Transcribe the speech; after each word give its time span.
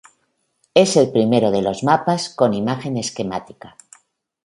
Es 0.73 0.97
el 0.97 1.11
primero 1.11 1.51
de 1.51 1.61
los 1.61 1.83
mapas 1.83 2.29
con 2.33 2.55
imagen 2.55 2.97
esquemática. 2.97 3.77